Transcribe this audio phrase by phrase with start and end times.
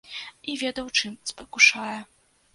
[0.53, 1.99] І ведаў, чым спакушае.